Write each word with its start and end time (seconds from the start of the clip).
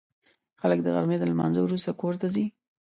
خلک 0.61 0.79
د 0.83 0.87
غرمې 0.95 1.17
له 1.19 1.27
لمانځه 1.31 1.59
وروسته 1.63 1.89
کور 2.01 2.13
ته 2.21 2.27
ځي 2.33 2.45